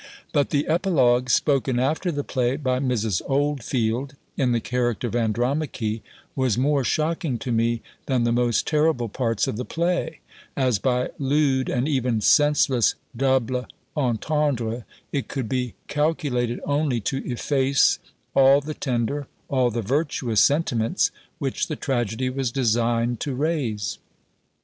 But 0.33 0.49
the 0.49 0.65
epilogue 0.65 1.29
spoken 1.29 1.77
after 1.77 2.11
the 2.11 2.23
play, 2.23 2.55
by 2.55 2.79
Mrs. 2.79 3.21
Oldfield, 3.27 4.15
in 4.35 4.51
the 4.51 4.59
character 4.59 5.05
of 5.07 5.15
Andromache, 5.15 6.01
was 6.35 6.57
more 6.57 6.83
shocking 6.83 7.37
to 7.37 7.51
me, 7.51 7.83
than 8.07 8.23
the 8.23 8.31
most 8.31 8.65
terrible 8.65 9.09
parts 9.09 9.45
of 9.45 9.57
the 9.57 9.63
play; 9.63 10.19
as 10.57 10.79
by 10.79 11.11
lewd 11.19 11.69
and 11.69 11.87
even 11.87 12.19
senseless 12.19 12.95
double 13.15 13.67
entendre, 13.95 14.85
it 15.11 15.27
could 15.27 15.47
be 15.47 15.75
calculated 15.87 16.59
only 16.65 16.99
to 17.01 17.23
efface 17.31 17.99
all 18.35 18.59
the 18.59 18.73
tender, 18.73 19.27
all 19.49 19.69
the 19.69 19.83
virtuous 19.83 20.41
sentiments, 20.41 21.11
which 21.37 21.67
the 21.67 21.75
tragedy 21.75 22.27
was 22.31 22.51
designed 22.51 23.19
to 23.19 23.35
raise. 23.35 23.99